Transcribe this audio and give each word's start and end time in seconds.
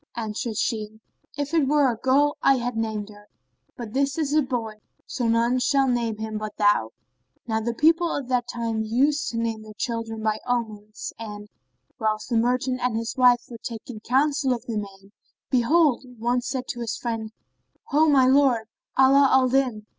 Answered 0.15 0.57
she, 0.57 0.99
"If 1.37 1.53
it 1.53 1.67
were 1.67 1.91
a 1.91 1.95
girl 1.95 2.35
I 2.41 2.55
had 2.57 2.75
named 2.75 3.09
her; 3.09 3.27
but 3.77 3.93
this 3.93 4.17
is 4.17 4.33
a 4.33 4.41
boy, 4.41 4.81
so 5.05 5.27
none 5.27 5.59
shall 5.59 5.87
name 5.87 6.17
him 6.17 6.39
but 6.39 6.57
thou." 6.57 6.89
Now 7.45 7.61
the 7.61 7.75
people 7.75 8.11
of 8.11 8.27
that 8.27 8.47
time 8.47 8.81
used 8.81 9.29
to 9.29 9.37
name 9.37 9.61
their 9.61 9.75
children 9.77 10.23
by 10.23 10.39
omens; 10.47 11.13
and, 11.19 11.49
whilst 11.99 12.29
the 12.31 12.37
merchant 12.37 12.79
and 12.81 12.97
his 12.97 13.15
wife 13.15 13.43
were 13.47 13.59
taking 13.61 13.99
counsel 13.99 14.53
of 14.53 14.65
the 14.65 14.77
name, 14.77 15.11
behold, 15.51 16.03
one 16.17 16.41
said 16.41 16.67
to 16.69 16.79
his 16.79 16.97
friend, 16.97 17.29
"Ho 17.89 18.07
my 18.09 18.25
lord, 18.25 18.67
Ala 18.99 19.29
al 19.31 19.49
Din!" 19.49 19.85